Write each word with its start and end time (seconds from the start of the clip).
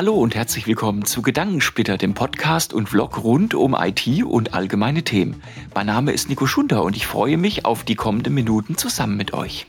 Hallo 0.00 0.14
und 0.14 0.34
herzlich 0.34 0.66
willkommen 0.66 1.04
zu 1.04 1.20
Gedankensplitter, 1.20 1.98
dem 1.98 2.14
Podcast 2.14 2.72
und 2.72 2.88
Vlog 2.88 3.22
rund 3.22 3.52
um 3.52 3.76
IT 3.78 4.24
und 4.24 4.54
allgemeine 4.54 5.02
Themen. 5.02 5.42
Mein 5.74 5.84
Name 5.84 6.12
ist 6.12 6.30
Nico 6.30 6.46
Schunder 6.46 6.82
und 6.84 6.96
ich 6.96 7.06
freue 7.06 7.36
mich 7.36 7.66
auf 7.66 7.84
die 7.84 7.96
kommenden 7.96 8.32
Minuten 8.32 8.78
zusammen 8.78 9.18
mit 9.18 9.34
euch. 9.34 9.66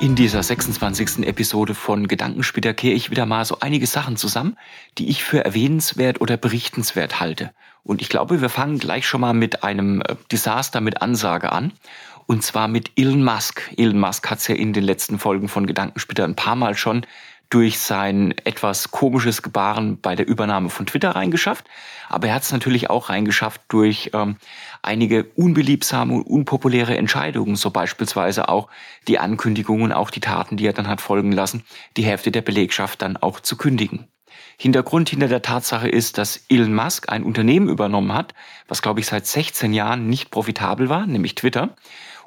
In 0.00 0.16
dieser 0.16 0.42
26. 0.42 1.24
Episode 1.24 1.74
von 1.74 2.08
Gedankensplitter 2.08 2.74
kehre 2.74 2.94
ich 2.94 3.12
wieder 3.12 3.24
mal 3.24 3.44
so 3.44 3.58
einige 3.60 3.86
Sachen 3.86 4.16
zusammen, 4.16 4.56
die 4.98 5.10
ich 5.10 5.22
für 5.22 5.44
erwähnenswert 5.44 6.20
oder 6.20 6.36
berichtenswert 6.36 7.20
halte. 7.20 7.52
Und 7.84 8.02
ich 8.02 8.08
glaube, 8.08 8.40
wir 8.40 8.48
fangen 8.48 8.78
gleich 8.80 9.06
schon 9.06 9.20
mal 9.20 9.32
mit 9.32 9.62
einem 9.62 10.00
äh, 10.02 10.16
Desaster 10.32 10.80
mit 10.80 11.02
Ansage 11.02 11.52
an. 11.52 11.72
Und 12.30 12.42
zwar 12.42 12.68
mit 12.68 12.92
Elon 12.96 13.24
Musk. 13.24 13.62
Elon 13.78 13.98
Musk 13.98 14.28
hat 14.30 14.40
es 14.40 14.48
ja 14.48 14.54
in 14.54 14.74
den 14.74 14.84
letzten 14.84 15.18
Folgen 15.18 15.48
von 15.48 15.66
Gedankensplitter 15.66 16.24
ein 16.24 16.36
paar 16.36 16.56
Mal 16.56 16.76
schon 16.76 17.06
durch 17.48 17.78
sein 17.78 18.34
etwas 18.44 18.90
komisches 18.90 19.40
Gebaren 19.40 19.98
bei 19.98 20.14
der 20.14 20.28
Übernahme 20.28 20.68
von 20.68 20.84
Twitter 20.84 21.12
reingeschafft. 21.12 21.64
Aber 22.10 22.28
er 22.28 22.34
hat 22.34 22.42
es 22.42 22.52
natürlich 22.52 22.90
auch 22.90 23.08
reingeschafft 23.08 23.62
durch 23.68 24.10
ähm, 24.12 24.36
einige 24.82 25.24
unbeliebsame 25.36 26.12
und 26.12 26.24
unpopuläre 26.24 26.98
Entscheidungen, 26.98 27.56
so 27.56 27.70
beispielsweise 27.70 28.50
auch 28.50 28.68
die 29.06 29.18
Ankündigungen, 29.18 29.90
auch 29.90 30.10
die 30.10 30.20
Taten, 30.20 30.58
die 30.58 30.66
er 30.66 30.74
dann 30.74 30.88
hat 30.88 31.00
folgen 31.00 31.32
lassen, 31.32 31.64
die 31.96 32.04
Hälfte 32.04 32.30
der 32.30 32.42
Belegschaft 32.42 33.00
dann 33.00 33.16
auch 33.16 33.40
zu 33.40 33.56
kündigen. 33.56 34.06
Hintergrund 34.58 35.08
hinter 35.08 35.28
der 35.28 35.40
Tatsache 35.40 35.88
ist, 35.88 36.18
dass 36.18 36.44
Elon 36.50 36.74
Musk 36.74 37.08
ein 37.08 37.22
Unternehmen 37.22 37.70
übernommen 37.70 38.12
hat, 38.12 38.34
was 38.66 38.82
glaube 38.82 39.00
ich 39.00 39.06
seit 39.06 39.26
16 39.26 39.72
Jahren 39.72 40.08
nicht 40.08 40.30
profitabel 40.30 40.90
war, 40.90 41.06
nämlich 41.06 41.34
Twitter 41.34 41.74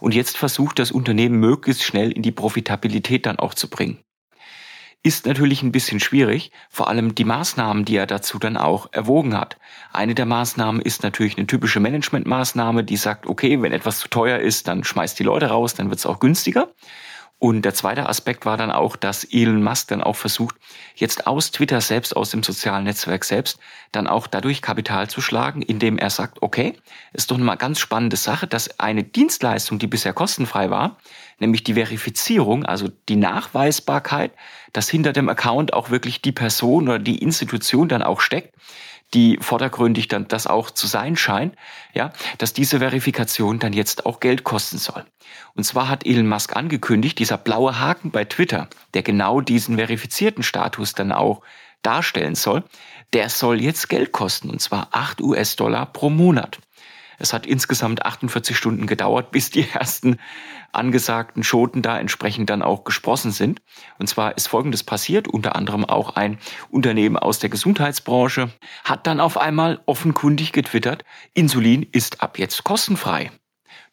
und 0.01 0.13
jetzt 0.13 0.37
versucht, 0.37 0.79
das 0.79 0.91
Unternehmen 0.91 1.39
möglichst 1.39 1.83
schnell 1.83 2.11
in 2.11 2.23
die 2.23 2.33
Profitabilität 2.33 3.25
dann 3.25 3.39
auch 3.39 3.53
zu 3.53 3.69
bringen. 3.69 3.99
Ist 5.03 5.25
natürlich 5.25 5.63
ein 5.63 5.71
bisschen 5.71 5.99
schwierig, 5.99 6.51
vor 6.69 6.87
allem 6.87 7.15
die 7.15 7.23
Maßnahmen, 7.23 7.85
die 7.85 7.95
er 7.95 8.05
dazu 8.05 8.37
dann 8.37 8.57
auch 8.57 8.89
erwogen 8.91 9.35
hat. 9.35 9.57
Eine 9.91 10.13
der 10.13 10.27
Maßnahmen 10.27 10.81
ist 10.81 11.01
natürlich 11.01 11.37
eine 11.37 11.47
typische 11.47 11.79
Managementmaßnahme, 11.79 12.83
die 12.83 12.97
sagt, 12.97 13.25
okay, 13.25 13.61
wenn 13.61 13.71
etwas 13.71 13.97
zu 13.99 14.09
teuer 14.09 14.39
ist, 14.39 14.67
dann 14.67 14.83
schmeißt 14.83 15.17
die 15.17 15.23
Leute 15.23 15.47
raus, 15.47 15.73
dann 15.73 15.89
wird 15.89 15.99
es 15.99 16.05
auch 16.05 16.19
günstiger. 16.19 16.69
Und 17.43 17.63
der 17.63 17.73
zweite 17.73 18.07
Aspekt 18.07 18.45
war 18.45 18.55
dann 18.55 18.69
auch, 18.69 18.95
dass 18.95 19.23
Elon 19.23 19.63
Musk 19.63 19.87
dann 19.87 20.03
auch 20.03 20.15
versucht, 20.15 20.57
jetzt 20.93 21.25
aus 21.25 21.49
Twitter 21.49 21.81
selbst, 21.81 22.15
aus 22.15 22.29
dem 22.29 22.43
sozialen 22.43 22.83
Netzwerk 22.83 23.23
selbst, 23.23 23.57
dann 23.91 24.05
auch 24.05 24.27
dadurch 24.27 24.61
Kapital 24.61 25.09
zu 25.09 25.21
schlagen, 25.21 25.63
indem 25.63 25.97
er 25.97 26.11
sagt, 26.11 26.43
okay, 26.43 26.77
ist 27.13 27.31
doch 27.31 27.37
eine 27.37 27.43
mal 27.43 27.55
ganz 27.55 27.79
spannende 27.79 28.15
Sache, 28.15 28.45
dass 28.45 28.79
eine 28.79 29.03
Dienstleistung, 29.03 29.79
die 29.79 29.87
bisher 29.87 30.13
kostenfrei 30.13 30.69
war, 30.69 30.97
nämlich 31.39 31.63
die 31.63 31.73
Verifizierung, 31.73 32.63
also 32.63 32.89
die 33.09 33.15
Nachweisbarkeit, 33.15 34.33
dass 34.71 34.87
hinter 34.87 35.11
dem 35.11 35.27
Account 35.27 35.73
auch 35.73 35.89
wirklich 35.89 36.21
die 36.21 36.31
Person 36.31 36.89
oder 36.89 36.99
die 36.99 37.23
Institution 37.23 37.89
dann 37.89 38.03
auch 38.03 38.21
steckt, 38.21 38.53
die 39.13 39.37
vordergründig 39.41 40.07
dann 40.07 40.27
das 40.27 40.47
auch 40.47 40.71
zu 40.71 40.87
sein 40.87 41.15
scheint, 41.15 41.55
ja, 41.93 42.13
dass 42.37 42.53
diese 42.53 42.79
Verifikation 42.79 43.59
dann 43.59 43.73
jetzt 43.73 44.05
auch 44.05 44.19
Geld 44.19 44.43
kosten 44.43 44.77
soll. 44.77 45.05
Und 45.53 45.63
zwar 45.63 45.89
hat 45.89 46.05
Elon 46.05 46.27
Musk 46.27 46.55
angekündigt, 46.55 47.19
dieser 47.19 47.37
blaue 47.37 47.79
Haken 47.79 48.11
bei 48.11 48.25
Twitter, 48.25 48.69
der 48.93 49.03
genau 49.03 49.41
diesen 49.41 49.77
verifizierten 49.77 50.43
Status 50.43 50.93
dann 50.93 51.11
auch 51.11 51.41
darstellen 51.81 52.35
soll, 52.35 52.63
der 53.13 53.29
soll 53.29 53.61
jetzt 53.61 53.89
Geld 53.89 54.11
kosten, 54.11 54.49
und 54.49 54.61
zwar 54.61 54.89
8 54.91 55.21
US-Dollar 55.21 55.87
pro 55.87 56.09
Monat. 56.09 56.59
Es 57.21 57.33
hat 57.33 57.45
insgesamt 57.45 58.05
48 58.05 58.57
Stunden 58.57 58.87
gedauert, 58.87 59.31
bis 59.31 59.49
die 59.51 59.69
ersten 59.73 60.17
angesagten 60.71 61.43
Schoten 61.43 61.81
da 61.81 61.99
entsprechend 61.99 62.49
dann 62.49 62.61
auch 62.61 62.83
gesprossen 62.83 63.31
sind. 63.31 63.61
Und 63.99 64.07
zwar 64.07 64.37
ist 64.37 64.47
Folgendes 64.47 64.83
passiert, 64.83 65.27
unter 65.27 65.55
anderem 65.55 65.85
auch 65.85 66.15
ein 66.15 66.39
Unternehmen 66.69 67.17
aus 67.17 67.39
der 67.39 67.49
Gesundheitsbranche 67.49 68.49
hat 68.83 69.07
dann 69.07 69.19
auf 69.19 69.37
einmal 69.37 69.81
offenkundig 69.85 70.51
getwittert, 70.51 71.03
Insulin 71.33 71.83
ist 71.91 72.21
ab 72.21 72.39
jetzt 72.39 72.63
kostenfrei. 72.63 73.31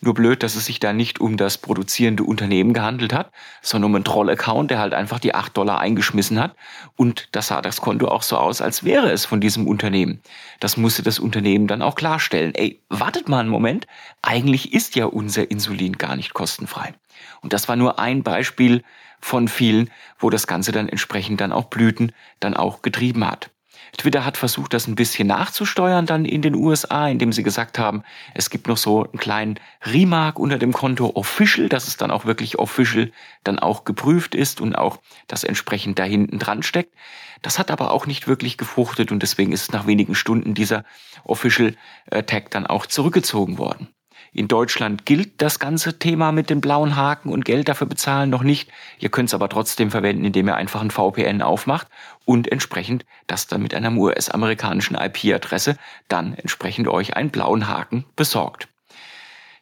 Nur 0.01 0.15
blöd, 0.15 0.45
dass 0.45 0.55
es 0.55 0.67
sich 0.67 0.79
da 0.79 0.93
nicht 0.93 1.21
um 1.21 1.37
das 1.37 1.59
produzierende 1.59 2.23
Unternehmen 2.23 2.73
gehandelt 2.73 3.13
hat, 3.13 3.33
sondern 3.63 3.91
um 3.91 3.97
einen 3.97 4.05
Troll-Account, 4.05 4.71
der 4.71 4.79
halt 4.79 4.95
einfach 4.95 5.19
die 5.19 5.35
8 5.35 5.57
Dollar 5.57 5.81
eingeschmissen 5.81 6.39
hat. 6.39 6.55
Und 6.95 7.29
da 7.33 7.43
sah 7.43 7.63
das 7.63 7.81
Konto 7.81 8.07
auch 8.07 8.23
so 8.23 8.37
aus, 8.37 8.61
als 8.61 8.85
wäre 8.85 9.11
es 9.11 9.25
von 9.25 9.41
diesem 9.41 9.67
Unternehmen. 9.67 10.23
Das 10.61 10.77
musste 10.77 11.03
das 11.03 11.19
Unternehmen 11.19 11.67
dann 11.67 11.83
auch 11.83 11.97
klarstellen. 11.97 12.55
Ey, 12.55 12.81
wartet 12.89 13.29
mal 13.29 13.41
einen 13.41 13.49
Moment. 13.49 13.89
Eigentlich 14.23 14.73
ist 14.73 14.95
ja 14.95 15.07
unser 15.07 15.51
Insulin 15.51 15.95
gar 15.95 16.15
nicht 16.15 16.33
kostenfrei. 16.33 16.95
Und 17.41 17.53
das 17.53 17.69
war 17.69 17.75
nur 17.75 17.99
ein 17.99 18.23
Beispiel 18.23 18.85
von 19.21 19.49
vielen, 19.49 19.91
wo 20.21 20.31
das 20.31 20.47
Ganze 20.47 20.71
dann 20.71 20.89
entsprechend 20.89 21.41
dann 21.41 21.51
auch 21.53 21.65
Blüten 21.65 22.13
dann 22.39 22.55
auch 22.55 22.83
getrieben 22.83 23.27
hat. 23.27 23.51
Twitter 23.97 24.25
hat 24.25 24.37
versucht, 24.37 24.75
das 24.75 24.87
ein 24.87 24.95
bisschen 24.95 25.29
nachzusteuern 25.29 26.07
dann 26.07 26.25
in 26.25 26.43
den 26.43 26.55
USA, 26.55 27.09
indem 27.09 27.33
sie 27.33 27.43
gesagt 27.43 27.79
haben, 27.79 28.03
es 28.35 28.51
gibt 28.51 28.69
noch 28.69 28.77
so 28.77 29.05
einen 29.05 29.19
kleinen 29.19 29.61
Remark 29.83 30.39
unter 30.39 30.59
dem 30.59 30.73
Konto 30.73 31.13
Official, 31.15 31.69
dass 31.69 31.89
es 31.89 31.97
dann 31.97 32.11
auch 32.11 32.25
wirklich 32.25 32.59
Official 32.59 33.11
dann 33.45 33.59
auch 33.59 33.85
geprüft 33.85 34.35
ist 34.35 34.61
und 34.61 34.75
auch 34.75 34.99
das 35.27 35.45
entsprechend 35.45 35.99
da 35.99 36.05
hinten 36.05 36.39
dran 36.39 36.63
steckt. 36.63 36.95
Das 37.43 37.59
hat 37.59 37.71
aber 37.71 37.93
auch 37.93 38.07
nicht 38.07 38.27
wirklich 38.27 38.59
gefruchtet 38.59 39.13
und 39.13 39.23
deswegen 39.23 39.53
ist 39.53 39.73
nach 39.73 39.87
wenigen 39.87 40.15
Stunden 40.15 40.55
dieser 40.55 40.85
Official 41.25 41.75
äh, 42.11 42.23
Tag 42.23 42.51
dann 42.51 42.67
auch 42.67 42.87
zurückgezogen 42.87 43.59
worden. 43.59 43.89
In 44.33 44.49
Deutschland 44.49 45.07
gilt 45.07 45.41
das 45.41 45.59
ganze 45.59 45.99
Thema 45.99 46.33
mit 46.33 46.51
den 46.51 46.61
blauen 46.61 46.97
Haken 46.97 47.31
und 47.31 47.45
Geld 47.45 47.69
dafür 47.69 47.87
bezahlen 47.87 48.31
noch 48.31 48.43
nicht. 48.43 48.71
Ihr 48.99 49.09
könnt 49.09 49.31
es 49.31 49.35
aber 49.35 49.49
trotzdem 49.49 49.91
verwenden, 49.91 50.25
indem 50.25 50.49
ihr 50.49 50.57
einfach 50.57 50.81
ein 50.81 50.91
VPN 50.91 51.43
aufmacht 51.43 51.89
und 52.25 52.51
entsprechend 52.51 53.05
das 53.27 53.47
dann 53.47 53.63
mit 53.63 53.75
einer 53.75 53.93
US-amerikanischen 53.93 54.97
IP-Adresse 54.97 55.77
dann 56.09 56.35
entsprechend 56.35 56.89
euch 56.89 57.17
einen 57.17 57.31
blauen 57.31 57.69
Haken 57.69 58.05
besorgt. 58.17 58.69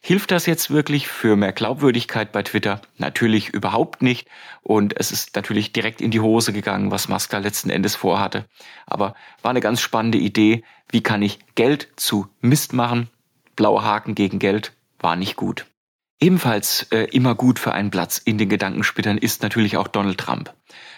Hilft 0.01 0.31
das 0.31 0.45
jetzt 0.45 0.69
wirklich 0.69 1.07
für 1.07 1.35
mehr 1.35 1.51
Glaubwürdigkeit 1.51 2.31
bei 2.31 2.43
Twitter? 2.43 2.81
Natürlich 2.97 3.49
überhaupt 3.49 4.01
nicht. 4.01 4.27
Und 4.61 4.97
es 4.97 5.11
ist 5.11 5.35
natürlich 5.35 5.73
direkt 5.73 5.99
in 5.99 6.11
die 6.11 6.21
Hose 6.21 6.53
gegangen, 6.53 6.91
was 6.91 7.09
Musk 7.09 7.31
da 7.31 7.39
letzten 7.39 7.69
Endes 7.69 7.95
vorhatte. 7.95 8.45
Aber 8.85 9.15
war 9.41 9.51
eine 9.51 9.59
ganz 9.59 9.81
spannende 9.81 10.17
Idee. 10.17 10.63
Wie 10.89 11.01
kann 11.01 11.21
ich 11.21 11.39
Geld 11.55 11.89
zu 11.97 12.27
Mist 12.39 12.71
machen? 12.71 13.09
Blauer 13.57 13.83
Haken 13.83 14.15
gegen 14.15 14.39
Geld 14.39 14.71
war 14.99 15.17
nicht 15.17 15.35
gut. 15.35 15.65
Ebenfalls 16.19 16.87
äh, 16.91 17.03
immer 17.11 17.35
gut 17.35 17.59
für 17.59 17.73
einen 17.73 17.91
Platz 17.91 18.17
in 18.17 18.37
den 18.37 18.49
Gedankensplittern 18.49 19.19
ist 19.19 19.43
natürlich 19.43 19.77
auch 19.77 19.87
Donald 19.87 20.17
Trump. 20.17 20.51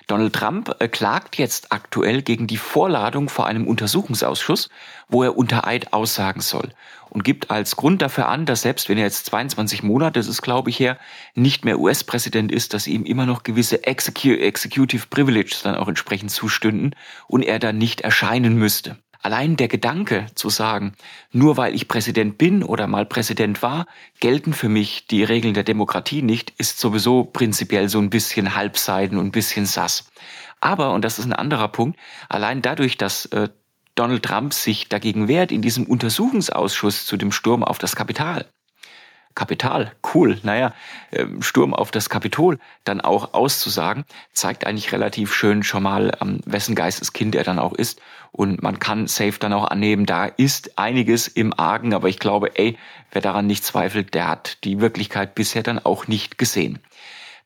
Donald 0.08 0.34
Trump 0.34 0.76
äh, 0.80 0.88
klagt 0.88 1.38
jetzt 1.38 1.74
aktuell 1.74 2.22
gegen 2.22 2.48
die 2.48 2.58
Vorladung 2.58 3.28
vor 3.28 3.46
einem 3.46 3.68
Untersuchungsausschuss, 3.68 4.70
wo 5.10 5.24
er 5.24 5.38
unter 5.38 5.68
Eid 5.68 5.92
aussagen 5.92 6.40
soll 6.40 6.70
und 7.10 7.24
gibt 7.24 7.52
als 7.52 7.76
Grund 7.76 8.02
dafür 8.02 8.30
an, 8.30 8.46
dass 8.46 8.62
selbst 8.62 8.88
wenn 8.88 8.98
er 8.98 9.06
jetzt 9.06 9.26
22 9.26 9.84
Monate, 9.84 10.20
das 10.20 10.28
ist 10.28 10.42
glaube 10.42 10.70
ich 10.70 10.80
her, 10.80 10.98
nicht 11.36 11.66
mehr 11.66 11.80
US-Präsident 11.80 12.52
ist, 12.52 12.74
dass 12.74 12.88
ihm 12.88 13.04
immer 13.04 13.26
noch 13.26 13.44
gewisse 13.44 13.86
Execu 13.86 14.30
Executive 14.30 15.08
Privileges 15.10 15.64
dann 15.64 15.76
auch 15.76 15.88
entsprechend 15.88 16.32
zustünden 16.32 16.96
und 17.28 17.44
er 17.44 17.60
dann 17.60 17.78
nicht 17.78 18.02
erscheinen 18.02 18.56
müsste. 18.56 18.98
Allein 19.22 19.58
der 19.58 19.68
Gedanke 19.68 20.28
zu 20.34 20.50
sagen, 20.50 20.94
nur 21.32 21.58
weil 21.58 21.76
ich 21.76 21.90
Präsident 21.90 22.38
bin 22.38 22.64
oder 22.64 22.88
mal 22.88 23.06
Präsident 23.06 23.62
war, 23.62 23.86
gelten 24.22 24.54
für 24.54 24.70
mich 24.70 25.08
die 25.08 25.24
Regeln 25.24 25.54
der 25.54 25.64
Demokratie 25.64 26.22
nicht, 26.22 26.54
ist 26.58 26.80
sowieso 26.80 27.26
prinzipiell 27.26 27.90
so 27.90 28.00
ein 28.00 28.10
bisschen 28.10 28.56
halbseiden 28.56 29.18
und 29.18 29.28
ein 29.28 29.32
bisschen 29.32 29.66
sass. 29.66 30.10
Aber, 30.62 30.94
und 30.94 31.04
das 31.04 31.20
ist 31.20 31.26
ein 31.26 31.34
anderer 31.34 31.68
Punkt, 31.68 32.00
allein 32.30 32.62
dadurch, 32.62 32.98
dass 32.98 33.26
äh, 33.28 33.50
Donald 33.96 34.24
Trump 34.24 34.54
sich 34.54 34.88
dagegen 34.88 35.28
wehrt, 35.28 35.52
in 35.52 35.62
diesem 35.62 35.86
Untersuchungsausschuss 35.86 37.06
zu 37.06 37.18
dem 37.18 37.34
Sturm 37.34 37.64
auf 37.66 37.78
das 37.78 37.98
Kapital, 37.98 38.46
Kapital, 39.36 39.92
cool, 40.14 40.40
naja, 40.44 40.74
ähm, 41.12 41.42
Sturm 41.42 41.74
auf 41.74 41.92
das 41.92 42.10
Kapitol 42.10 42.60
dann 42.84 43.00
auch 43.00 43.34
auszusagen, 43.34 44.04
zeigt 44.34 44.66
eigentlich 44.66 44.92
relativ 44.92 45.34
schön 45.34 45.64
schon 45.64 45.84
mal, 45.84 46.18
ähm, 46.22 46.42
wessen 46.46 46.76
Geisteskind 46.76 47.36
er 47.36 47.44
dann 47.44 47.60
auch 47.60 47.74
ist. 47.74 48.02
Und 48.32 48.62
man 48.62 48.80
kann 48.80 49.08
safe 49.08 49.40
dann 49.40 49.54
auch 49.54 49.66
annehmen, 49.66 50.06
da 50.06 50.26
ist 50.26 50.78
einiges 50.78 51.28
im 51.28 51.58
Argen, 51.58 51.94
aber 51.94 52.10
ich 52.10 52.20
glaube, 52.20 52.58
ey, 52.58 52.78
wer 53.12 53.22
daran 53.22 53.48
nicht 53.48 53.64
zweifelt, 53.64 54.14
der 54.14 54.28
hat 54.28 54.64
die 54.64 54.82
Wirklichkeit 54.82 55.36
bisher 55.36 55.64
dann 55.64 55.80
auch 55.80 56.08
nicht 56.08 56.38
gesehen. 56.38 56.80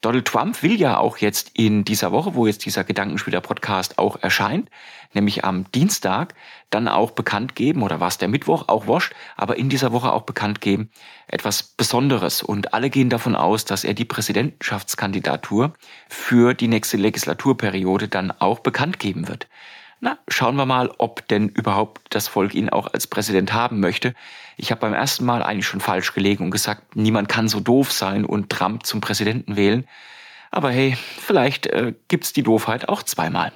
Donald 0.04 0.26
Trump 0.26 0.62
will 0.62 0.78
ja 0.80 0.98
auch 0.98 1.18
jetzt 1.20 1.52
in 1.54 1.86
dieser 1.86 2.12
Woche, 2.12 2.36
wo 2.36 2.46
jetzt 2.46 2.66
dieser 2.66 2.84
Gedankenspieler-Podcast 2.84 4.00
auch 4.00 4.22
erscheint, 4.22 4.70
nämlich 5.14 5.46
am 5.46 5.72
Dienstag, 5.72 6.36
dann 6.70 6.90
auch 6.90 7.12
bekannt 7.12 7.56
geben, 7.56 7.84
oder 7.84 8.02
war 8.02 8.10
es 8.10 8.18
der 8.18 8.28
Mittwoch, 8.28 8.68
auch 8.68 8.86
wascht, 8.86 9.14
aber 9.38 9.56
in 9.56 9.70
dieser 9.70 9.94
Woche 9.94 10.12
auch 10.12 10.24
bekannt 10.24 10.60
geben, 10.60 10.90
etwas 11.28 11.64
Besonderes. 11.64 12.44
Und 12.44 12.74
alle 12.74 12.90
gehen 12.90 13.10
davon 13.10 13.34
aus, 13.34 13.64
dass 13.64 13.86
er 13.86 13.94
die 13.94 14.04
Präsidentschaftskandidatur 14.04 15.74
für 16.10 16.54
die 16.54 16.68
nächste 16.68 16.98
Legislaturperiode 16.98 18.10
dann 18.10 18.32
auch 18.32 18.60
bekannt 18.60 19.00
geben 19.00 19.30
wird. 19.30 19.48
Na, 20.06 20.18
schauen 20.28 20.58
wir 20.58 20.66
mal, 20.66 20.92
ob 20.98 21.30
denn 21.30 21.48
überhaupt 21.48 22.14
das 22.14 22.28
Volk 22.28 22.56
ihn 22.56 22.68
auch 22.68 22.92
als 22.92 23.08
Präsident 23.08 23.54
haben 23.54 23.80
möchte. 23.80 24.14
Ich 24.58 24.70
habe 24.70 24.82
beim 24.82 24.94
ersten 24.94 25.24
Mal 25.24 25.42
eigentlich 25.42 25.66
schon 25.66 25.80
falsch 25.80 26.14
gelegen 26.14 26.44
und 26.44 26.52
gesagt, 26.52 26.98
niemand 26.98 27.30
kann 27.30 27.48
so 27.48 27.62
doof 27.62 27.90
sein 27.94 28.26
und 28.26 28.50
Trump 28.50 28.86
zum 28.86 29.00
Präsidenten 29.00 29.56
wählen. 29.56 29.88
Aber 30.52 30.72
hey, 30.72 30.98
vielleicht 30.98 31.68
äh, 31.68 31.94
gibt's 32.10 32.34
die 32.34 32.44
Doofheit 32.44 32.90
auch 32.90 33.04
zweimal. 33.04 33.54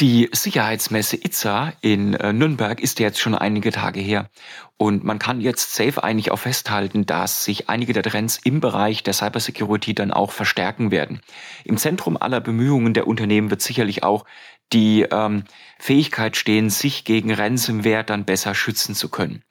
Die 0.00 0.28
Sicherheitsmesse 0.30 1.16
ITSA 1.16 1.72
in 1.80 2.14
äh, 2.14 2.32
Nürnberg 2.32 2.80
ist 2.80 3.00
jetzt 3.00 3.18
schon 3.18 3.34
einige 3.34 3.72
Tage 3.72 3.98
her. 3.98 4.30
Und 4.76 5.02
man 5.02 5.18
kann 5.18 5.40
jetzt 5.40 5.74
safe 5.74 6.04
eigentlich 6.04 6.30
auch 6.30 6.38
festhalten, 6.38 7.04
dass 7.04 7.42
sich 7.42 7.68
einige 7.68 7.92
der 7.92 8.04
Trends 8.04 8.38
im 8.44 8.60
Bereich 8.60 9.02
der 9.02 9.12
Cybersecurity 9.12 9.94
dann 9.94 10.12
auch 10.12 10.30
verstärken 10.30 10.92
werden. 10.92 11.20
Im 11.64 11.78
Zentrum 11.78 12.16
aller 12.16 12.40
Bemühungen 12.40 12.94
der 12.94 13.08
Unternehmen 13.08 13.50
wird 13.50 13.60
sicherlich 13.60 14.04
auch 14.04 14.24
die 14.72 15.02
ähm, 15.10 15.42
Fähigkeit 15.80 16.36
stehen, 16.36 16.70
sich 16.70 17.04
gegen 17.04 17.32
Ransomware 17.32 18.04
dann 18.04 18.24
besser 18.24 18.54
schützen 18.54 18.94
zu 18.94 19.08
können. 19.08 19.42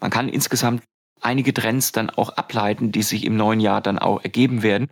Man 0.00 0.12
kann 0.12 0.28
insgesamt 0.28 0.84
einige 1.20 1.54
Trends 1.54 1.92
dann 1.92 2.10
auch 2.10 2.30
ableiten, 2.30 2.92
die 2.92 3.02
sich 3.02 3.24
im 3.24 3.36
neuen 3.36 3.60
Jahr 3.60 3.80
dann 3.80 3.98
auch 3.98 4.22
ergeben 4.22 4.62
werden. 4.62 4.88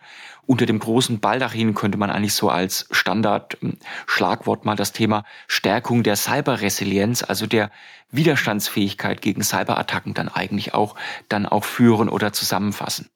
Unter 0.46 0.66
dem 0.66 0.78
großen 0.78 1.20
Baldachin 1.20 1.74
könnte 1.74 1.98
man 1.98 2.10
eigentlich 2.10 2.34
so 2.34 2.50
als 2.50 2.86
Standard-Schlagwort 2.90 4.60
ähm, 4.60 4.66
mal 4.66 4.76
das 4.76 4.92
Thema 4.92 5.24
Stärkung 5.46 6.02
der 6.02 6.16
Cyberresilienz, 6.16 7.22
also 7.22 7.46
der 7.46 7.70
Widerstandsfähigkeit 8.10 9.22
gegen 9.22 9.42
Cyberattacken 9.42 10.14
dann 10.14 10.28
eigentlich 10.28 10.74
auch, 10.74 10.96
dann 11.28 11.46
auch 11.46 11.64
führen 11.64 12.08
oder 12.08 12.32
zusammenfassen. 12.32 13.08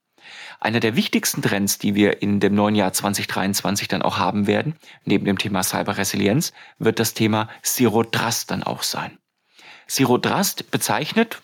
Einer 0.60 0.80
der 0.80 0.96
wichtigsten 0.96 1.40
Trends, 1.42 1.78
die 1.78 1.94
wir 1.94 2.20
in 2.20 2.40
dem 2.40 2.54
neuen 2.54 2.74
Jahr 2.74 2.92
2023 2.92 3.88
dann 3.88 4.02
auch 4.02 4.18
haben 4.18 4.46
werden, 4.46 4.76
neben 5.04 5.24
dem 5.24 5.38
Thema 5.38 5.62
Cyberresilienz, 5.62 6.52
wird 6.78 6.98
das 6.98 7.14
Thema 7.14 7.48
Zero 7.62 8.04
Trust 8.04 8.50
dann 8.50 8.62
auch 8.62 8.82
sein. 8.82 9.18
Zero 9.86 10.18
Trust 10.18 10.70
bezeichnet 10.70 11.40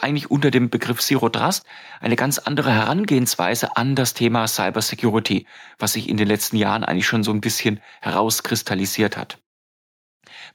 eigentlich 0.00 0.30
unter 0.30 0.50
dem 0.50 0.70
Begriff 0.70 1.00
Zero 1.00 1.28
Trust 1.28 1.64
eine 2.00 2.16
ganz 2.16 2.38
andere 2.38 2.72
Herangehensweise 2.72 3.76
an 3.76 3.94
das 3.94 4.14
Thema 4.14 4.46
Cybersecurity, 4.46 5.46
was 5.78 5.94
sich 5.94 6.08
in 6.08 6.16
den 6.16 6.28
letzten 6.28 6.56
Jahren 6.56 6.84
eigentlich 6.84 7.06
schon 7.06 7.22
so 7.22 7.32
ein 7.32 7.40
bisschen 7.40 7.80
herauskristallisiert 8.00 9.16
hat. 9.16 9.38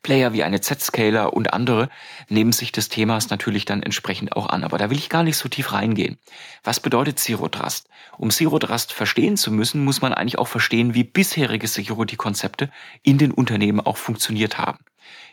Player 0.04 0.34
wie 0.34 0.44
eine 0.44 0.62
Z-Scaler 0.62 1.34
und 1.34 1.54
andere 1.54 1.90
nehmen 2.30 2.52
sich 2.52 2.72
des 2.72 2.90
Themas 2.90 3.30
natürlich 3.30 3.66
dann 3.66 3.84
entsprechend 3.84 4.36
auch 4.36 4.48
an. 4.48 4.64
Aber 4.64 4.78
da 4.78 4.90
will 4.90 4.98
ich 4.98 5.10
gar 5.10 5.24
nicht 5.24 5.38
so 5.38 5.50
tief 5.50 5.74
reingehen. 5.74 6.18
Was 6.64 6.80
bedeutet 6.80 7.20
Zero 7.20 7.48
Trust? 7.50 7.90
Um 8.18 8.30
Zero 8.32 8.60
Trust 8.60 8.94
verstehen 8.94 9.38
zu 9.38 9.52
müssen, 9.52 9.84
muss 9.84 10.02
man 10.02 10.14
eigentlich 10.14 10.38
auch 10.38 10.48
verstehen, 10.48 10.94
wie 10.94 11.04
bisherige 11.04 11.68
Security-Konzepte 11.68 12.70
in 13.04 13.18
den 13.18 13.32
Unternehmen 13.32 13.80
auch 13.80 13.98
funktioniert 13.98 14.58
haben. 14.58 14.80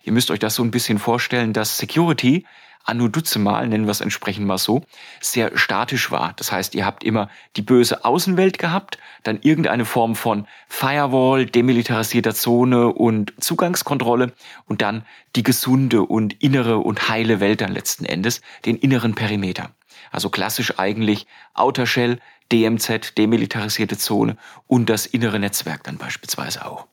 Ihr 0.05 0.13
müsst 0.13 0.31
euch 0.31 0.39
das 0.39 0.55
so 0.55 0.63
ein 0.63 0.71
bisschen 0.71 0.99
vorstellen, 0.99 1.53
dass 1.53 1.79
Security 1.79 2.47
anno 2.85 3.09
Dutzendmal, 3.09 3.69
nennen 3.69 3.87
wir 3.87 3.91
es 3.91 4.01
entsprechend 4.01 4.47
mal 4.47 4.59
so, 4.59 4.83
sehr 5.21 5.57
statisch 5.57 6.11
war. 6.11 6.33
Das 6.37 6.53
heißt, 6.53 6.75
ihr 6.75 6.85
habt 6.85 7.05
immer 7.05 7.29
die 7.57 7.63
böse 7.63 8.05
Außenwelt 8.05 8.59
gehabt, 8.59 8.99
dann 9.23 9.41
irgendeine 9.43 9.85
Form 9.85 10.15
von 10.15 10.47
Firewall, 10.69 11.47
demilitarisierter 11.47 12.35
Zone 12.35 12.93
und 12.93 13.33
Zugangskontrolle 13.39 14.33
und 14.67 14.83
dann 14.83 15.05
die 15.37 15.43
gesunde 15.43 16.03
und 16.03 16.43
innere 16.43 16.79
und 16.79 17.09
heile 17.09 17.41
Welt 17.41 17.61
dann 17.61 17.73
letzten 17.73 18.05
Endes, 18.05 18.41
den 18.65 18.77
inneren 18.77 19.15
Perimeter. 19.15 19.71
Also 20.11 20.29
klassisch 20.29 20.79
eigentlich 20.79 21.27
Outer 21.55 21.87
Shell, 21.87 22.19
DMZ, 22.51 23.17
demilitarisierte 23.17 23.97
Zone 23.97 24.37
und 24.67 24.91
das 24.91 25.07
innere 25.07 25.39
Netzwerk 25.39 25.85
dann 25.85 25.97
beispielsweise 25.97 26.67
auch. 26.67 26.87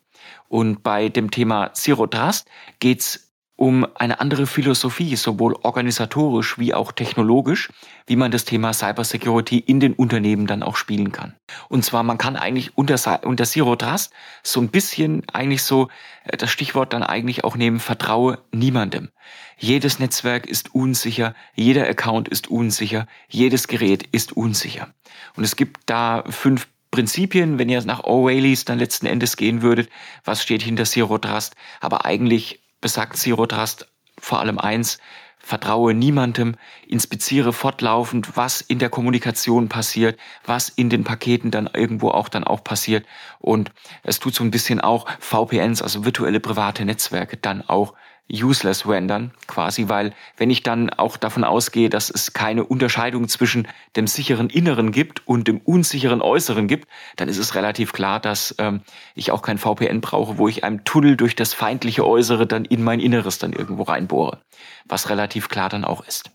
Und 0.47 0.83
bei 0.83 1.09
dem 1.09 1.31
Thema 1.31 1.73
Zero 1.73 2.07
Trust 2.07 2.47
geht's 2.79 3.28
um 3.59 3.85
eine 3.95 4.21
andere 4.21 4.47
Philosophie, 4.47 5.17
sowohl 5.17 5.53
organisatorisch 5.63 6.57
wie 6.57 6.73
auch 6.73 6.93
technologisch, 6.93 7.69
wie 8.07 8.15
man 8.15 8.31
das 8.31 8.45
Thema 8.45 8.71
Cybersecurity 8.71 9.59
in 9.59 9.81
den 9.81 9.91
Unternehmen 9.95 10.47
dann 10.47 10.63
auch 10.63 10.77
spielen 10.77 11.11
kann. 11.11 11.35
Und 11.67 11.83
zwar, 11.83 12.03
man 12.03 12.17
kann 12.17 12.37
eigentlich 12.37 12.77
unter, 12.77 12.95
unter 13.25 13.43
Zero 13.43 13.75
Trust 13.75 14.13
so 14.43 14.61
ein 14.61 14.69
bisschen 14.69 15.23
eigentlich 15.33 15.63
so 15.63 15.89
äh, 16.23 16.37
das 16.37 16.51
Stichwort 16.51 16.93
dann 16.93 17.03
eigentlich 17.03 17.43
auch 17.43 17.57
nehmen, 17.57 17.81
vertraue 17.81 18.39
niemandem. 18.53 19.09
Jedes 19.57 19.99
Netzwerk 19.99 20.45
ist 20.45 20.73
unsicher, 20.73 21.35
jeder 21.53 21.85
Account 21.85 22.29
ist 22.29 22.49
unsicher, 22.49 23.07
jedes 23.27 23.67
Gerät 23.67 24.07
ist 24.13 24.31
unsicher. 24.31 24.87
Und 25.35 25.43
es 25.43 25.57
gibt 25.57 25.81
da 25.85 26.23
fünf 26.29 26.69
Prinzipien, 26.91 27.59
wenn 27.59 27.67
ihr 27.67 27.83
nach 27.83 28.05
O'Reillys 28.05 28.63
dann 28.63 28.79
letzten 28.79 29.05
Endes 29.05 29.35
gehen 29.35 29.61
würdet, 29.61 29.89
was 30.23 30.41
steht 30.41 30.61
hinter 30.61 30.85
Zero 30.85 31.17
Trust, 31.17 31.57
aber 31.81 32.05
eigentlich 32.05 32.61
besagt 32.81 33.17
Zero 33.17 33.45
Trust 33.45 33.87
vor 34.19 34.39
allem 34.39 34.59
eins, 34.59 34.99
vertraue 35.39 35.93
niemandem, 35.93 36.55
inspiziere 36.85 37.53
fortlaufend, 37.53 38.35
was 38.35 38.61
in 38.61 38.77
der 38.77 38.89
Kommunikation 38.89 39.69
passiert, 39.69 40.19
was 40.45 40.69
in 40.69 40.89
den 40.89 41.03
Paketen 41.03 41.49
dann 41.49 41.69
irgendwo 41.73 42.09
auch 42.09 42.29
dann 42.29 42.43
auch 42.43 42.63
passiert. 42.63 43.05
Und 43.39 43.71
es 44.03 44.19
tut 44.19 44.35
so 44.35 44.43
ein 44.43 44.51
bisschen 44.51 44.81
auch 44.81 45.07
VPNs, 45.19 45.81
also 45.81 46.05
virtuelle 46.05 46.39
private 46.39 46.85
Netzwerke 46.85 47.37
dann 47.37 47.61
auch 47.67 47.93
useless 48.31 48.87
rendern, 48.87 49.31
quasi, 49.47 49.89
weil 49.89 50.13
wenn 50.37 50.49
ich 50.49 50.63
dann 50.63 50.89
auch 50.89 51.17
davon 51.17 51.43
ausgehe, 51.43 51.89
dass 51.89 52.09
es 52.09 52.33
keine 52.33 52.63
Unterscheidung 52.63 53.27
zwischen 53.27 53.67
dem 53.95 54.07
sicheren 54.07 54.49
Inneren 54.49 54.91
gibt 54.91 55.27
und 55.27 55.47
dem 55.47 55.59
unsicheren 55.59 56.21
Äußeren 56.21 56.67
gibt, 56.67 56.87
dann 57.15 57.27
ist 57.27 57.37
es 57.37 57.55
relativ 57.55 57.91
klar, 57.91 58.19
dass 58.19 58.55
ähm, 58.59 58.81
ich 59.15 59.31
auch 59.31 59.41
kein 59.41 59.57
VPN 59.57 60.01
brauche, 60.01 60.37
wo 60.37 60.47
ich 60.47 60.63
einem 60.63 60.83
Tunnel 60.83 61.17
durch 61.17 61.35
das 61.35 61.53
feindliche 61.53 62.05
Äußere 62.05 62.45
dann 62.45 62.65
in 62.65 62.83
mein 62.83 62.99
Inneres 62.99 63.39
dann 63.39 63.53
irgendwo 63.53 63.83
reinbohre, 63.83 64.41
was 64.85 65.09
relativ 65.09 65.49
klar 65.49 65.69
dann 65.69 65.83
auch 65.83 66.05
ist. 66.05 66.29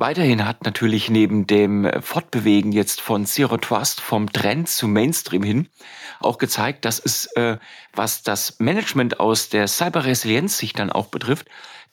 Weiterhin 0.00 0.46
hat 0.46 0.64
natürlich 0.64 1.10
neben 1.10 1.48
dem 1.48 1.90
Fortbewegen 2.00 2.70
jetzt 2.70 3.00
von 3.00 3.26
Zero 3.26 3.56
Trust 3.56 4.00
vom 4.00 4.32
Trend 4.32 4.68
zum 4.68 4.92
Mainstream 4.92 5.42
hin 5.42 5.68
auch 6.20 6.38
gezeigt, 6.38 6.84
dass 6.84 7.00
es, 7.04 7.26
äh, 7.34 7.58
was 7.94 8.22
das 8.22 8.60
Management 8.60 9.18
aus 9.18 9.48
der 9.48 9.66
Cyberresilienz 9.66 10.56
sich 10.56 10.72
dann 10.72 10.92
auch 10.92 11.06
betrifft, 11.06 11.48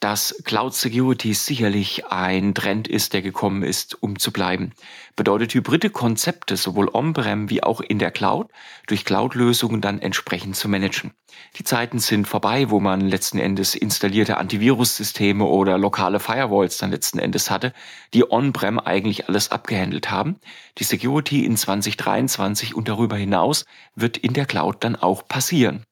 dass 0.05 0.43
Cloud 0.43 0.75
Security 0.75 1.33
sicherlich 1.33 2.05
ein 2.05 2.53
Trend 2.53 2.87
ist, 2.87 3.13
der 3.13 3.23
gekommen 3.23 3.63
ist, 3.63 4.03
um 4.03 4.19
zu 4.19 4.31
bleiben. 4.31 4.71
Bedeutet 5.15 5.55
hybride 5.55 5.89
Konzepte 5.89 6.57
sowohl 6.57 6.91
on-prem 6.93 7.49
wie 7.49 7.63
auch 7.63 7.81
in 7.81 7.97
der 7.97 8.11
Cloud 8.11 8.51
durch 8.85 9.03
Cloud-Lösungen 9.03 9.81
dann 9.81 9.97
entsprechend 9.97 10.57
zu 10.57 10.69
managen. 10.69 11.15
Die 11.57 11.63
Zeiten 11.63 11.97
sind 11.97 12.27
vorbei, 12.27 12.69
wo 12.69 12.79
man 12.79 13.01
letzten 13.01 13.39
Endes 13.39 13.73
installierte 13.73 14.37
Antivirus-Systeme 14.37 15.43
oder 15.43 15.79
lokale 15.79 16.19
Firewalls 16.19 16.77
dann 16.77 16.91
letzten 16.91 17.17
Endes 17.17 17.49
hatte, 17.49 17.73
die 18.13 18.29
on-prem 18.29 18.77
eigentlich 18.77 19.27
alles 19.27 19.49
abgehandelt 19.49 20.11
haben. 20.11 20.35
Die 20.77 20.83
Security 20.83 21.43
in 21.45 21.57
2023 21.57 22.75
und 22.75 22.89
darüber 22.89 23.17
hinaus 23.17 23.65
wird 23.95 24.17
in 24.17 24.33
der 24.33 24.45
Cloud 24.45 24.83
dann 24.83 24.95
auch 24.95 25.27
passieren. 25.27 25.83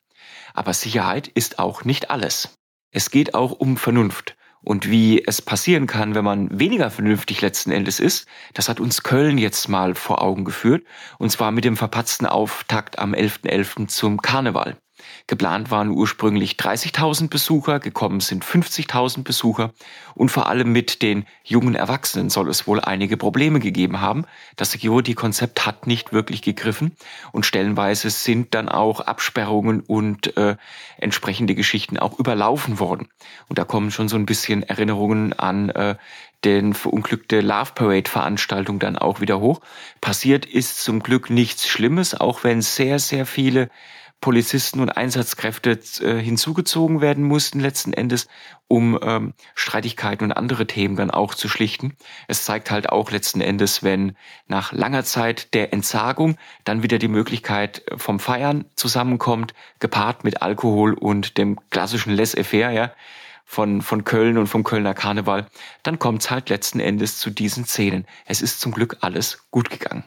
Aber 0.53 0.75
Sicherheit 0.75 1.29
ist 1.29 1.58
auch 1.58 1.84
nicht 1.84 2.12
alles. 2.12 2.60
Es 2.96 3.10
geht 3.10 3.34
auch 3.34 3.52
um 3.52 3.76
Vernunft. 3.76 4.36
Und 4.62 4.90
wie 4.90 5.22
es 5.26 5.42
passieren 5.42 5.88
kann, 5.88 6.16
wenn 6.16 6.24
man 6.24 6.58
weniger 6.58 6.90
vernünftig 6.90 7.42
letzten 7.42 7.72
Endes 7.72 8.00
ist, 8.00 8.28
das 8.54 8.70
hat 8.70 8.80
uns 8.80 9.04
Köln 9.04 9.38
jetzt 9.38 9.68
mal 9.68 9.96
vor 9.96 10.22
Augen 10.22 10.46
geführt. 10.46 10.86
Und 11.18 11.32
zwar 11.32 11.52
mit 11.52 11.66
dem 11.66 11.76
verpatzten 11.76 12.28
Auftakt 12.28 13.00
am 13.00 13.14
11.11. 13.14 13.50
.11. 13.50 13.88
zum 13.88 14.22
Karneval. 14.22 14.78
Geplant 15.27 15.72
waren 15.72 15.89
ursprünglich 15.89 16.53
30.000 16.53 17.29
Besucher, 17.29 17.79
gekommen 17.79 18.19
sind 18.19 18.45
50.000 18.45 19.24
Besucher 19.24 19.72
und 20.15 20.29
vor 20.29 20.48
allem 20.48 20.72
mit 20.72 21.01
den 21.01 21.25
jungen 21.43 21.75
Erwachsenen 21.75 22.29
soll 22.29 22.50
es 22.50 22.67
wohl 22.67 22.79
einige 22.79 23.17
Probleme 23.17 23.60
gegeben 23.60 24.01
haben. 24.01 24.25
Das 24.55 24.72
Security-Konzept 24.72 25.65
hat 25.65 25.88
nicht 25.88 26.13
wirklich 26.13 26.41
gegriffen 26.41 26.95
und 27.31 27.45
stellenweise 27.45 28.10
sind 28.10 28.53
dann 28.53 28.69
auch 28.69 29.01
Absperrungen 29.01 29.81
und 29.81 30.36
äh, 30.38 30.55
entsprechende 30.98 31.55
Geschichten 31.55 31.98
auch 31.98 32.19
überlaufen 32.19 32.79
worden. 32.79 33.07
Und 33.50 33.57
da 33.60 33.63
kommen 33.63 33.91
schon 33.91 34.10
so 34.10 34.15
ein 34.15 34.25
bisschen 34.25 34.63
Erinnerungen 34.63 35.33
an 35.33 35.69
äh, 35.69 35.95
den 36.43 36.74
verunglückte 36.74 37.41
Love 37.41 37.72
Parade 37.75 38.10
Veranstaltung 38.10 38.79
dann 38.79 38.98
auch 38.98 39.22
wieder 39.22 39.39
hoch. 39.39 39.62
Passiert 40.01 40.45
ist 40.45 40.83
zum 40.83 41.01
Glück 41.01 41.29
nichts 41.29 41.67
Schlimmes, 41.67 42.19
auch 42.19 42.43
wenn 42.43 42.62
sehr, 42.62 43.00
sehr 43.00 43.25
viele 43.25 43.69
Polizisten 44.24 44.80
und 44.80 44.89
Einsatzkräfte 44.89 45.77
äh, 46.00 46.18
hinzugezogen 46.18 47.01
werden 47.01 47.25
mussten 47.25 47.60
letzten 47.60 47.92
Endes, 47.92 48.30
um 48.70 48.98
ähm, 49.03 49.34
Streitigkeiten 49.53 50.24
und 50.24 50.32
andere 50.32 50.65
Themen 50.65 50.96
dann 50.96 51.12
auch 51.12 51.36
zu 51.36 51.50
schlichten. 51.50 51.98
Es 52.30 52.46
zeigt 52.46 52.72
halt 52.72 52.88
auch 52.88 53.12
letzten 53.12 53.42
Endes, 53.42 53.84
wenn 53.84 54.15
nach 54.48 54.72
langer 54.72 55.03
Zeit 55.03 55.53
der 55.53 55.74
Entsagung 55.74 56.38
dann 56.63 56.84
wieder 56.84 57.00
die 57.00 57.10
Möglichkeit 57.10 57.84
äh, 57.92 57.98
vom 57.98 58.22
Feiern 58.22 58.63
zusammenkommt, 58.77 59.53
gepaart 59.80 60.24
mit 60.24 60.42
Alkohol 60.42 60.94
und 60.94 61.38
dem 61.38 61.60
klassischen 61.70 62.13
Laissez-faire, 62.15 62.72
ja, 62.72 62.94
von, 63.44 63.82
von 63.82 64.06
Köln 64.06 64.38
und 64.38 64.48
vom 64.48 64.63
Kölner 64.63 64.94
Karneval, 64.94 65.48
dann 65.84 66.00
kommt 66.00 66.22
es 66.22 66.32
halt 66.32 66.48
letzten 66.48 66.80
Endes 66.80 67.20
zu 67.20 67.30
diesen 67.30 67.65
Szenen. 67.65 68.08
Es 68.25 68.42
ist 68.42 68.62
zum 68.62 68.72
Glück 68.72 69.00
alles 69.01 69.46
gut 69.51 69.70
gegangen. 69.70 70.06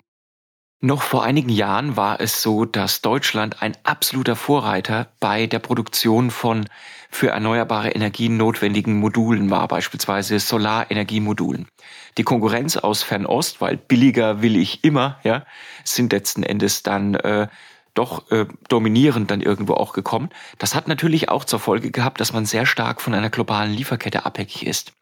Noch 0.80 1.00
vor 1.00 1.24
einigen 1.24 1.48
Jahren 1.48 1.96
war 1.96 2.20
es 2.20 2.42
so, 2.42 2.66
dass 2.66 3.00
Deutschland 3.00 3.62
ein 3.62 3.76
absoluter 3.82 4.36
Vorreiter 4.36 5.08
bei 5.20 5.46
der 5.46 5.58
Produktion 5.58 6.30
von 6.30 6.68
für 7.08 7.28
erneuerbare 7.28 7.90
Energien 7.92 8.36
notwendigen 8.36 8.98
Modulen 8.98 9.48
war, 9.48 9.66
beispielsweise 9.68 10.38
Solarenergiemodulen. 10.38 11.66
Die 12.18 12.24
Konkurrenz 12.24 12.76
aus 12.76 13.02
Fernost, 13.02 13.62
weil 13.62 13.78
billiger 13.78 14.42
will 14.42 14.56
ich 14.56 14.84
immer, 14.84 15.18
ja, 15.24 15.46
sind 15.82 16.12
letzten 16.12 16.42
Endes 16.42 16.82
dann 16.82 17.14
äh, 17.14 17.48
doch 17.98 18.30
äh, 18.30 18.46
dominierend 18.68 19.30
dann 19.30 19.40
irgendwo 19.40 19.74
auch 19.74 19.92
gekommen. 19.92 20.30
Das 20.58 20.74
hat 20.74 20.88
natürlich 20.88 21.28
auch 21.28 21.44
zur 21.44 21.60
Folge 21.60 21.90
gehabt, 21.90 22.20
dass 22.20 22.32
man 22.32 22.46
sehr 22.46 22.66
stark 22.66 23.00
von 23.00 23.14
einer 23.14 23.30
globalen 23.30 23.72
Lieferkette 23.72 24.26
abhängig 24.26 24.66
ist. 24.66 24.92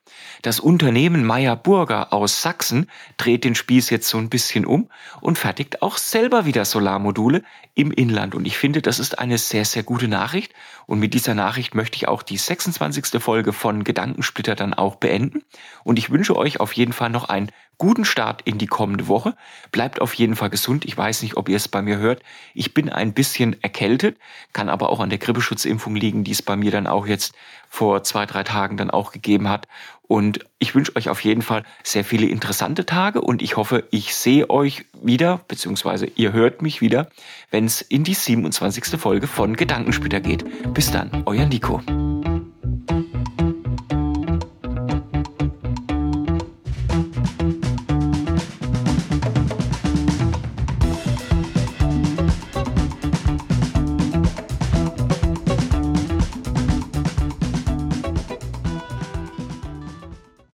Das 0.42 0.60
Unternehmen 0.60 1.24
Meyer 1.24 1.56
Burger 1.56 2.12
aus 2.12 2.42
Sachsen 2.42 2.90
dreht 3.16 3.44
den 3.44 3.54
Spieß 3.54 3.90
jetzt 3.90 4.08
so 4.08 4.18
ein 4.18 4.28
bisschen 4.28 4.66
um 4.66 4.90
und 5.20 5.38
fertigt 5.38 5.82
auch 5.82 5.96
selber 5.96 6.44
wieder 6.44 6.64
Solarmodule 6.64 7.42
im 7.74 7.90
Inland. 7.90 8.34
Und 8.34 8.46
ich 8.46 8.58
finde, 8.58 8.82
das 8.82 8.98
ist 8.98 9.18
eine 9.18 9.38
sehr, 9.38 9.64
sehr 9.64 9.82
gute 9.82 10.08
Nachricht. 10.08 10.52
Und 10.86 10.98
mit 10.98 11.14
dieser 11.14 11.34
Nachricht 11.34 11.74
möchte 11.74 11.96
ich 11.96 12.08
auch 12.08 12.22
die 12.22 12.36
26. 12.36 13.22
Folge 13.22 13.52
von 13.52 13.84
Gedankensplitter 13.84 14.54
dann 14.54 14.74
auch 14.74 14.96
beenden. 14.96 15.42
Und 15.82 15.98
ich 15.98 16.10
wünsche 16.10 16.36
euch 16.36 16.60
auf 16.60 16.72
jeden 16.72 16.92
Fall 16.92 17.10
noch 17.10 17.28
einen 17.28 17.50
guten 17.78 18.04
Start 18.04 18.42
in 18.42 18.58
die 18.58 18.66
kommende 18.66 19.08
Woche. 19.08 19.34
Bleibt 19.72 20.00
auf 20.00 20.14
jeden 20.14 20.36
Fall 20.36 20.50
gesund. 20.50 20.84
Ich 20.84 20.96
weiß 20.96 21.22
nicht, 21.22 21.36
ob 21.36 21.48
ihr 21.48 21.56
es 21.56 21.68
bei 21.68 21.82
mir 21.82 21.98
hört. 21.98 22.22
Ich 22.54 22.74
bin 22.74 22.88
ein 22.88 23.12
bisschen 23.12 23.62
erkältet, 23.62 24.16
kann 24.52 24.68
aber 24.68 24.90
auch 24.90 25.00
an 25.00 25.10
der 25.10 25.18
Grippeschutzimpfung 25.18 25.96
liegen, 25.96 26.24
die 26.24 26.32
es 26.32 26.42
bei 26.42 26.56
mir 26.56 26.70
dann 26.70 26.86
auch 26.86 27.06
jetzt 27.06 27.34
vor 27.68 28.02
zwei, 28.04 28.24
drei 28.24 28.44
Tagen 28.44 28.76
dann 28.76 28.90
auch 28.90 29.10
gegeben 29.10 29.48
hat. 29.48 29.66
Und 30.06 30.40
ich 30.58 30.74
wünsche 30.74 30.94
euch 30.96 31.08
auf 31.08 31.20
jeden 31.20 31.42
Fall 31.42 31.64
sehr 31.82 32.04
viele 32.04 32.26
interessante 32.26 32.84
Tage 32.84 33.20
und 33.20 33.40
ich 33.40 33.56
hoffe, 33.56 33.84
ich 33.90 34.14
sehe 34.14 34.50
euch 34.50 34.84
wieder, 35.02 35.40
beziehungsweise 35.48 36.06
ihr 36.06 36.32
hört 36.32 36.60
mich 36.60 36.80
wieder, 36.80 37.08
wenn 37.50 37.64
es 37.64 37.80
in 37.80 38.04
die 38.04 38.14
27. 38.14 39.00
Folge 39.00 39.26
von 39.26 39.56
Gedankensplitter 39.56 40.20
geht. 40.20 40.44
Bis 40.74 40.90
dann, 40.90 41.22
euer 41.26 41.46
Nico. 41.46 41.80